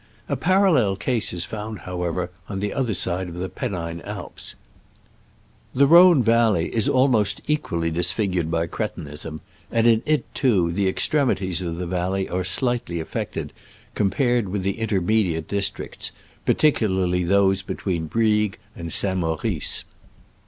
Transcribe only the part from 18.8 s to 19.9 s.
St. Maurice.